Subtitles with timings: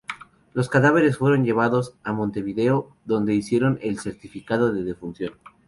[0.55, 5.33] Los cadáveres fueron llevados a Montevideo, donde les hicieron el certificado de defunción.